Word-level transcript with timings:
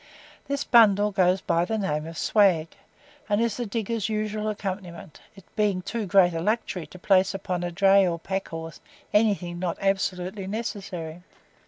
This 0.47 0.63
bundle 0.63 1.11
goes 1.11 1.41
by 1.41 1.63
the 1.63 1.77
name 1.77 2.07
of 2.07 2.17
"swag," 2.17 2.69
and 3.29 3.39
is 3.39 3.57
the 3.57 3.67
digger's 3.67 4.09
usual 4.09 4.49
accompaniment 4.49 5.21
it 5.35 5.43
being 5.55 5.83
too 5.83 6.07
great 6.07 6.33
a 6.33 6.41
luxury 6.41 6.87
to 6.87 6.97
place 6.97 7.35
upon 7.35 7.63
a 7.63 7.71
dray 7.71 8.07
or 8.07 8.17
pack 8.17 8.47
horse 8.47 8.79
anything 9.13 9.59
not 9.59 9.77
absolutely 9.79 10.47
necessary. 10.47 11.21